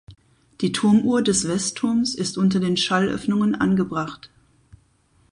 Die 0.61 0.71
Turmuhr 0.71 1.21
des 1.21 1.47
Westturms 1.47 2.15
ist 2.15 2.39
unter 2.39 2.59
den 2.59 2.75
Schallöffnungen 2.75 3.53
angebracht. 3.53 4.31